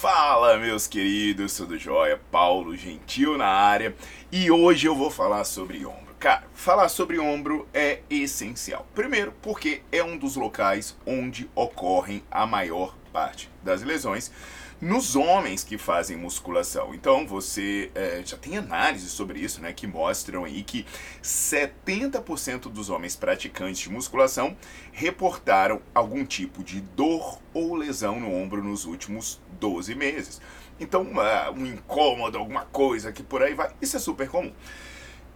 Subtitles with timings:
[0.00, 2.18] Fala, meus queridos, tudo jóia?
[2.30, 3.94] Paulo Gentil na área
[4.32, 6.14] e hoje eu vou falar sobre ombro.
[6.18, 8.86] Cara, falar sobre ombro é essencial.
[8.94, 14.32] Primeiro, porque é um dos locais onde ocorrem a maior parte das lesões
[14.80, 16.94] nos homens que fazem musculação.
[16.94, 20.86] Então você é, já tem análises sobre isso, né, que mostram aí que
[21.22, 24.56] 70% dos homens praticantes de musculação
[24.92, 30.40] reportaram algum tipo de dor ou lesão no ombro nos últimos 12 meses.
[30.78, 31.06] Então,
[31.54, 34.52] um incômodo, alguma coisa que por aí vai, isso é super comum.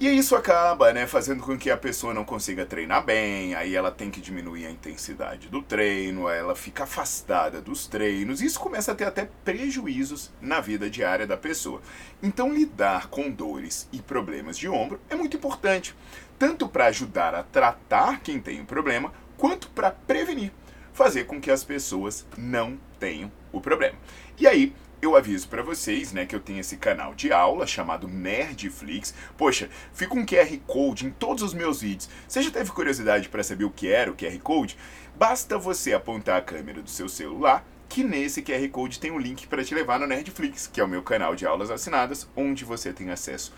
[0.00, 3.90] E isso acaba, né, fazendo com que a pessoa não consiga treinar bem, aí ela
[3.90, 8.92] tem que diminuir a intensidade do treino, ela fica afastada dos treinos, e isso começa
[8.92, 11.82] a ter até prejuízos na vida diária da pessoa.
[12.22, 15.96] Então, lidar com dores e problemas de ombro é muito importante,
[16.38, 20.52] tanto para ajudar a tratar quem tem o problema, quanto para prevenir,
[20.92, 23.98] fazer com que as pessoas não tenham o problema.
[24.38, 28.08] E aí, eu aviso para vocês, né, que eu tenho esse canal de aula chamado
[28.08, 29.14] Nerdflix.
[29.36, 32.08] Poxa, fica um QR Code em todos os meus vídeos.
[32.26, 34.76] Você já teve curiosidade para saber o que era o QR Code?
[35.16, 39.46] Basta você apontar a câmera do seu celular que nesse QR Code tem um link
[39.46, 42.92] para te levar no Nerdflix, que é o meu canal de aulas assinadas, onde você
[42.92, 43.52] tem acesso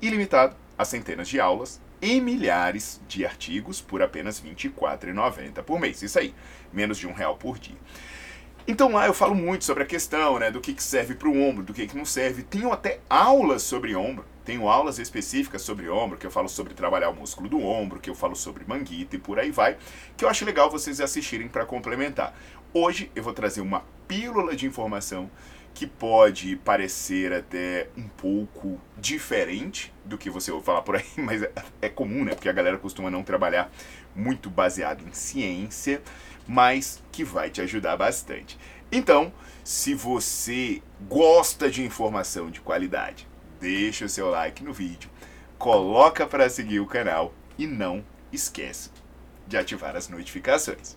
[0.00, 6.02] ilimitado a centenas de aulas e milhares de artigos por apenas R$ 24,90 por mês.
[6.02, 6.34] Isso aí,
[6.72, 7.76] menos de um real por dia.
[8.66, 11.38] Então lá eu falo muito sobre a questão né, do que, que serve para o
[11.38, 12.42] ombro, do que, que não serve.
[12.42, 17.10] Tenho até aulas sobre ombro, tenho aulas específicas sobre ombro, que eu falo sobre trabalhar
[17.10, 19.76] o músculo do ombro, que eu falo sobre manguita e por aí vai,
[20.16, 22.34] que eu acho legal vocês assistirem para complementar.
[22.72, 25.30] Hoje eu vou trazer uma pílula de informação
[25.74, 31.42] que pode parecer até um pouco diferente do que você ouve falar por aí, mas
[31.42, 31.52] é,
[31.82, 32.34] é comum, né?
[32.34, 33.70] Porque a galera costuma não trabalhar
[34.14, 36.00] muito baseado em ciência
[36.46, 38.58] mas que vai te ajudar bastante.
[38.92, 43.26] Então, se você gosta de informação de qualidade,
[43.60, 45.10] deixa o seu like no vídeo,
[45.58, 48.90] coloca para seguir o canal e não esqueça
[49.46, 50.96] de ativar as notificações.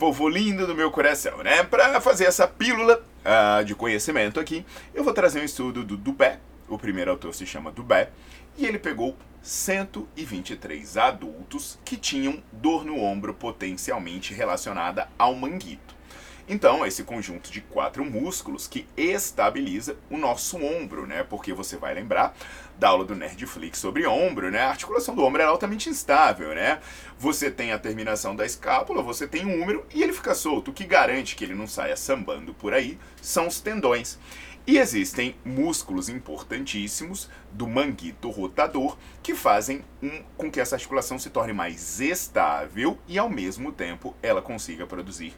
[0.00, 1.62] Povo lindo do meu coração, né?
[1.62, 6.40] Para fazer essa pílula uh, de conhecimento aqui, eu vou trazer um estudo do Dubé.
[6.70, 8.08] O primeiro autor se chama Dubé.
[8.56, 15.94] E ele pegou 123 adultos que tinham dor no ombro potencialmente relacionada ao manguito.
[16.48, 21.22] Então, esse conjunto de quatro músculos que estabiliza o nosso ombro, né?
[21.22, 22.36] Porque você vai lembrar
[22.78, 24.60] da aula do Nerdflix sobre ombro, né?
[24.60, 26.80] A articulação do ombro é altamente instável, né?
[27.18, 30.70] Você tem a terminação da escápula, você tem o úmero e ele fica solto.
[30.70, 34.18] O que garante que ele não saia sambando por aí são os tendões.
[34.66, 41.30] E existem músculos importantíssimos do manguito rotador que fazem um, com que essa articulação se
[41.30, 45.34] torne mais estável e ao mesmo tempo ela consiga produzir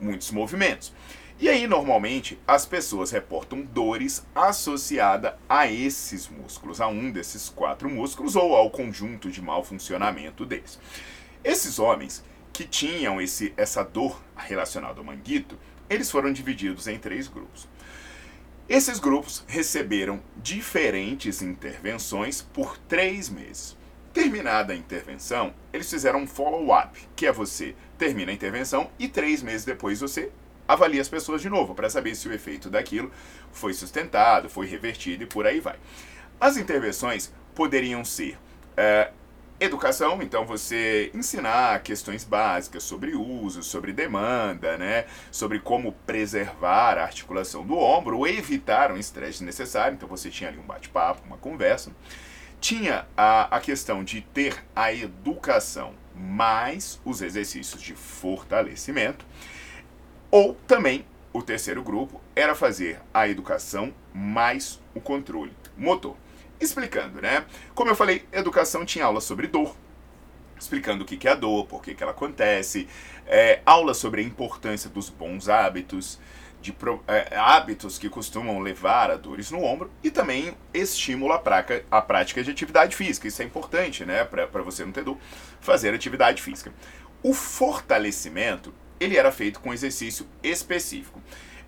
[0.00, 0.92] muitos movimentos.
[1.38, 7.90] E aí, normalmente, as pessoas reportam dores associadas a esses músculos, a um desses quatro
[7.90, 10.78] músculos ou ao conjunto de mau funcionamento deles.
[11.42, 15.58] Esses homens que tinham esse, essa dor relacionada ao manguito,
[15.90, 17.68] eles foram divididos em três grupos.
[18.68, 23.76] Esses grupos receberam diferentes intervenções por três meses.
[24.12, 29.42] Terminada a intervenção, eles fizeram um follow-up, que é você termina a intervenção e três
[29.42, 30.30] meses depois você
[30.68, 33.10] avalia as pessoas de novo para saber se o efeito daquilo
[33.52, 35.76] foi sustentado, foi revertido e por aí vai.
[36.38, 38.38] As intervenções poderiam ser
[38.76, 39.10] é,
[39.58, 47.04] educação, então você ensinar questões básicas sobre uso, sobre demanda, né, sobre como preservar a
[47.04, 49.94] articulação do ombro ou evitar um estresse desnecessário.
[49.94, 51.90] Então você tinha ali um bate-papo, uma conversa
[52.62, 59.26] tinha a, a questão de ter a educação mais os exercícios de fortalecimento,
[60.30, 66.16] ou também o terceiro grupo era fazer a educação mais o controle motor.
[66.60, 67.44] Explicando, né?
[67.74, 69.74] Como eu falei, educação tinha aula sobre dor,
[70.56, 72.86] explicando o que é a dor, por que ela acontece,
[73.26, 76.20] é, aula sobre a importância dos bons hábitos,
[76.62, 76.74] de
[77.08, 82.00] é, hábitos que costumam levar a dores no ombro e também estímulo à, praca, à
[82.00, 83.26] prática de atividade física.
[83.26, 85.18] Isso é importante, né, para você não ter dor,
[85.60, 86.72] fazer atividade física.
[87.22, 91.20] O fortalecimento, ele era feito com exercício específico.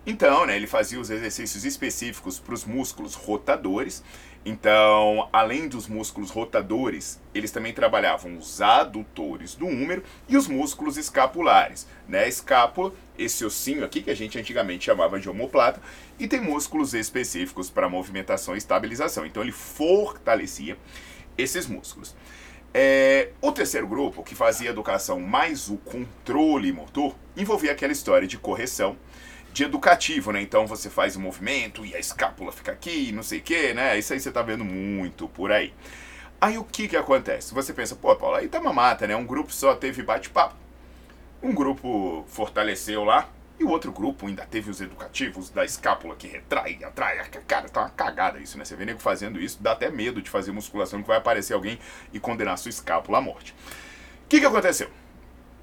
[0.05, 4.03] Então, né, ele fazia os exercícios específicos para os músculos rotadores.
[4.45, 10.97] Então, além dos músculos rotadores, eles também trabalhavam os adutores do húmero e os músculos
[10.97, 11.87] escapulares.
[12.07, 12.27] Né?
[12.27, 15.81] Escápula, esse ossinho aqui que a gente antigamente chamava de omoplata,
[16.19, 19.25] e tem músculos específicos para movimentação e estabilização.
[19.25, 20.77] Então, ele fortalecia
[21.35, 22.15] esses músculos.
[22.71, 28.37] É, o terceiro grupo, que fazia educação mais o controle motor, envolvia aquela história de
[28.37, 28.95] correção
[29.55, 30.41] de educativo, né?
[30.41, 33.97] Então você faz o movimento e a escápula fica aqui, não sei o que, né?
[33.97, 35.73] Isso aí você tá vendo muito por aí.
[36.41, 37.53] Aí o que que acontece?
[37.53, 39.15] Você pensa, pô, Paulo, aí tá uma mata, né?
[39.15, 40.57] Um grupo só teve bate-papo.
[41.41, 46.27] Um grupo fortaleceu lá, e o outro grupo ainda teve os educativos da escápula que
[46.27, 47.25] retrai, atrai.
[47.47, 48.65] Cara, tá uma cagada isso, né?
[48.65, 51.79] Você vê nego fazendo isso, dá até medo de fazer musculação que vai aparecer alguém
[52.11, 53.55] e condenar sua escápula à morte.
[54.25, 54.89] O que, que aconteceu?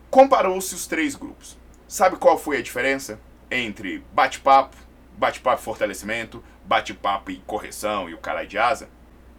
[0.09, 1.59] Comparou-se os três grupos.
[1.87, 3.21] Sabe qual foi a diferença?
[3.53, 4.77] Entre bate-papo,
[5.17, 8.89] bate-papo fortalecimento, bate-papo e correção e o cara de asa?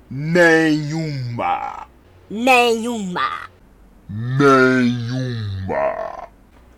[0.09, 1.87] Nenhuma!
[2.29, 3.49] Nenhuma!
[4.09, 5.23] Nenhuma!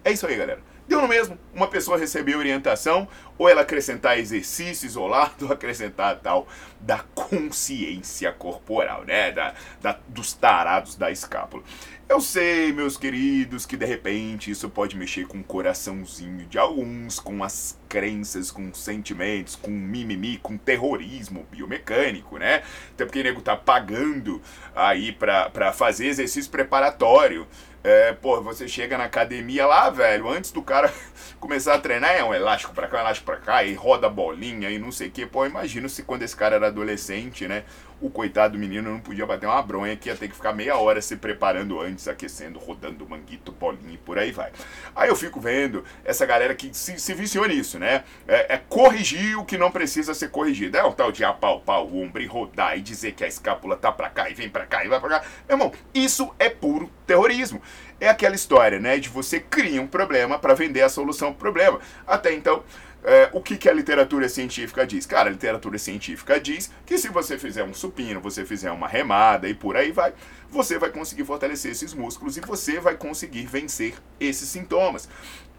[0.04, 0.62] É isso aí, galera.
[0.88, 1.38] Deu no mesmo.
[1.54, 6.48] Uma pessoa receber orientação, ou ela acrescentar exercício isolado, ou acrescentar tal
[6.80, 9.32] da consciência corporal, né?
[9.32, 11.64] Da, da, dos tarados da escápula.
[12.08, 17.20] Eu sei, meus queridos, que de repente isso pode mexer com o coraçãozinho de alguns,
[17.20, 22.62] com as crenças, com sentimentos, com mimimi, com terrorismo biomecânico, né?
[22.92, 24.40] Até porque o nego tá pagando
[24.76, 27.48] aí pra, pra fazer exercício preparatório
[27.86, 30.92] é, pô, você chega na academia lá, velho, antes do cara
[31.40, 34.72] começar a treinar, é um elástico pra cá, um elástico pra cá, e roda bolinha
[34.72, 35.24] e não sei o que.
[35.26, 37.64] Pô, imagino se quando esse cara era adolescente, né?
[38.02, 40.78] O coitado do menino não podia bater uma bronha que ia ter que ficar meia
[40.78, 44.52] hora se preparando antes, aquecendo, rodando manguito, bolinha e por aí vai.
[44.96, 48.04] Aí eu fico vendo essa galera que se, se viciou nisso, né?
[48.28, 50.78] É, é, corrigir o que não precisa ser corrigido.
[50.78, 53.92] É o tal de apalpar o ombro e rodar e dizer que a escápula tá
[53.92, 55.26] pra cá e vem pra cá e vai pra cá.
[55.48, 57.62] Meu irmão, isso é puro terrorismo.
[58.00, 61.80] É aquela história, né, de você cria um problema para vender a solução pro problema.
[62.06, 62.64] Até então,
[63.06, 65.06] é, o que, que a literatura científica diz?
[65.06, 69.48] Cara, a literatura científica diz que se você fizer um supino, você fizer uma remada
[69.48, 70.12] e por aí vai,
[70.50, 75.08] você vai conseguir fortalecer esses músculos e você vai conseguir vencer esses sintomas.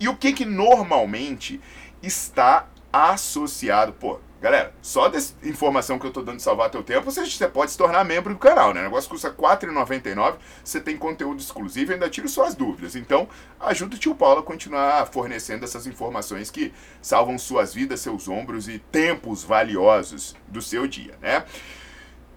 [0.00, 1.60] E o que que normalmente
[2.02, 7.10] está associado, pô, Galera, só dessa informação que eu tô dando de salvar teu tempo,
[7.10, 8.80] você, você pode se tornar membro do canal, né?
[8.80, 12.94] O negócio custa R$4,99, você tem conteúdo exclusivo e ainda tira suas dúvidas.
[12.94, 13.26] Então,
[13.58, 18.68] ajuda o tio Paulo a continuar fornecendo essas informações que salvam suas vidas, seus ombros
[18.68, 21.44] e tempos valiosos do seu dia, né?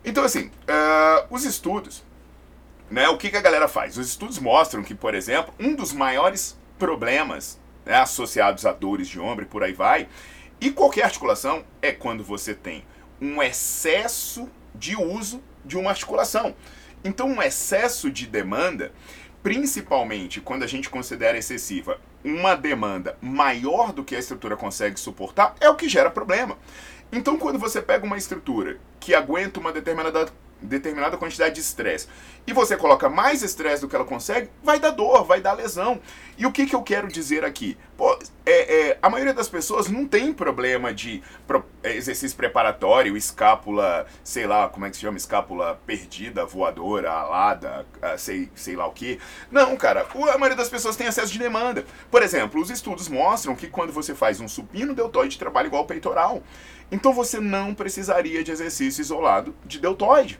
[0.03, 2.01] Então, assim, uh, os estudos,
[2.89, 3.09] né?
[3.09, 3.97] O que, que a galera faz?
[3.97, 9.19] Os estudos mostram que, por exemplo, um dos maiores problemas né, associados a dores de
[9.19, 10.07] ombro e por aí vai,
[10.61, 12.83] e qualquer articulação é quando você tem
[13.21, 16.55] um excesso de uso de uma articulação.
[17.03, 18.91] Então, um excesso de demanda,
[19.41, 25.55] principalmente quando a gente considera excessiva uma demanda maior do que a estrutura consegue suportar,
[25.61, 26.57] é o que gera problema.
[27.11, 32.07] Então, quando você pega uma estrutura que aguenta uma determinada determinada quantidade de estresse
[32.45, 36.01] e você coloca mais estresse do que ela consegue, vai dar dor, vai dar lesão.
[36.37, 37.77] E o que, que eu quero dizer aqui?
[37.99, 43.17] Pô, é, é, a maioria das pessoas não tem problema de pro, é, exercício preparatório,
[43.17, 45.17] escápula, sei lá, como é que se chama?
[45.17, 49.19] Escápula perdida, voadora, alada, ah, sei, sei lá o que.
[49.51, 51.85] Não, cara, a maioria das pessoas tem excesso de demanda.
[52.09, 56.41] Por exemplo, os estudos mostram que quando você faz um supino, deltoide trabalha igual peitoral.
[56.89, 60.39] Então você não precisaria de exercício isolado de deltoide.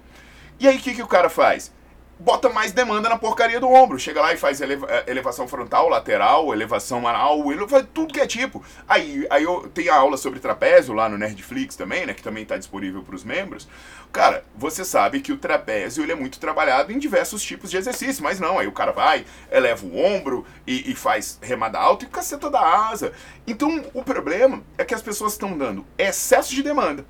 [0.61, 1.73] E aí o que, que o cara faz?
[2.21, 3.97] Bota mais demanda na porcaria do ombro.
[3.97, 8.19] Chega lá e faz eleva eh, elevação frontal, lateral, elevação anal, ele faz tudo que
[8.19, 8.61] é tipo.
[8.85, 12.13] Aí, aí eu tenho a aula sobre trapézio lá no Nerdflix também, né?
[12.13, 13.69] Que também está disponível para os membros.
[14.11, 18.21] Cara, você sabe que o trapézio ele é muito trabalhado em diversos tipos de exercício,
[18.21, 22.07] mas não, aí o cara vai, eleva o ombro e, e faz remada alta e
[22.09, 23.13] caceta da asa.
[23.47, 27.05] Então o problema é que as pessoas estão dando excesso de demanda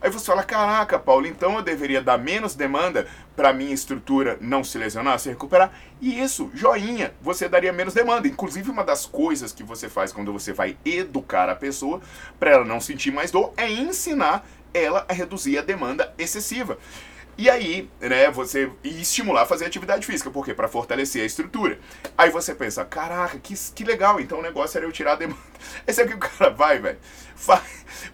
[0.00, 4.62] Aí você fala, caraca, Paulo, então eu deveria dar menos demanda para minha estrutura não
[4.62, 5.72] se lesionar, se recuperar.
[6.00, 8.28] E isso, joinha, você daria menos demanda.
[8.28, 12.00] Inclusive, uma das coisas que você faz quando você vai educar a pessoa
[12.38, 16.78] para ela não sentir mais dor é ensinar ela a reduzir a demanda excessiva.
[17.36, 21.78] E aí, né, você e estimular a fazer atividade física, porque para fortalecer a estrutura.
[22.16, 25.40] Aí você pensa, caraca, que, que legal, então o negócio era eu tirar a demanda.
[25.86, 26.98] Esse é o que o cara vai, velho.
[27.46, 27.62] Vai,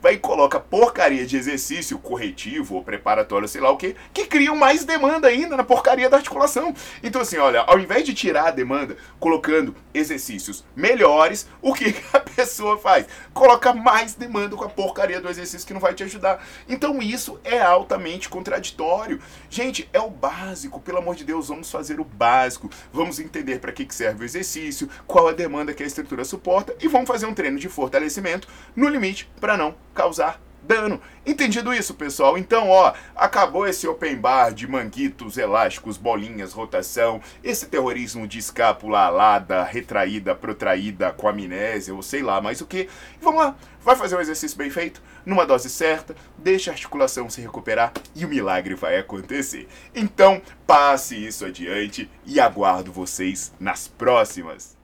[0.02, 4.54] vai e coloca porcaria de exercício corretivo ou preparatório, sei lá o que, que criam
[4.54, 6.74] mais demanda ainda na porcaria da articulação.
[7.02, 12.20] Então, assim, olha, ao invés de tirar a demanda colocando exercícios melhores, o que a
[12.20, 13.06] pessoa faz?
[13.32, 16.46] Coloca mais demanda com a porcaria do exercício que não vai te ajudar.
[16.68, 19.20] Então, isso é altamente contraditório.
[19.48, 22.68] Gente, é o básico, pelo amor de Deus, vamos fazer o básico.
[22.92, 26.74] Vamos entender para que, que serve o exercício, qual a demanda que a estrutura suporta
[26.80, 31.00] e vamos fazer um treino de fortalecimento no limite para não causar dano.
[31.26, 32.38] Entendido isso, pessoal?
[32.38, 39.00] Então, ó, acabou esse open bar de manguitos, elásticos, bolinhas, rotação, esse terrorismo de escápula
[39.00, 42.88] alada, retraída, protraída, com amnésia, ou sei lá mais o que.
[43.20, 47.40] Vamos lá, vai fazer um exercício bem feito, numa dose certa, deixa a articulação se
[47.40, 49.68] recuperar e o milagre vai acontecer.
[49.94, 54.74] Então, passe isso adiante e aguardo vocês nas próximas.